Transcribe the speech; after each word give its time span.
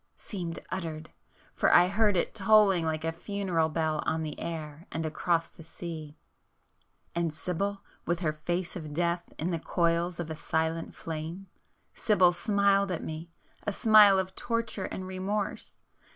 seemed 0.17 0.57
uttered, 0.71 1.11
for 1.53 1.71
I 1.71 1.87
heard 1.87 2.17
it 2.17 2.33
tolling 2.33 2.83
like 2.85 3.03
a 3.03 3.11
funeral 3.11 3.69
bell 3.69 4.01
on 4.03 4.23
the 4.23 4.39
air 4.39 4.87
and 4.91 5.05
across 5.05 5.47
the 5.51 5.63
sea!... 5.63 6.17
And 7.13 7.31
Sibyl, 7.31 7.83
with 8.07 8.21
her 8.21 8.33
face 8.33 8.75
of 8.75 8.95
death 8.95 9.31
in 9.37 9.51
the 9.51 9.59
coils 9.59 10.19
of 10.19 10.31
a 10.31 10.35
silent 10.35 10.95
flame,... 10.95 11.45
Sibyl 11.93 12.33
smiled 12.33 12.89
at 12.89 13.03
me!——a 13.03 13.71
smile 13.71 14.17
of 14.17 14.33
torture 14.33 14.85
and 14.85 15.05
remorse! 15.05 15.77